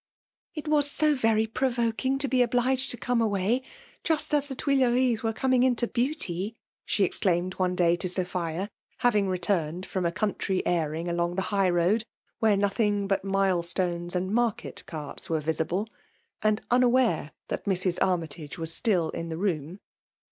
[0.01, 0.03] ^
[0.55, 3.61] It was so very provoking to be obUged to come away,
[4.03, 8.71] just as the Tuileries were coming into beauty r— she exclaimed one day to Sophia,
[9.05, 12.03] having returned from a country airing along the high road,
[12.39, 15.87] where nothing but mile stones and market carts were visible;
[16.41, 17.99] and unaware that Mrs.
[18.01, 19.77] Armytage was still in the room.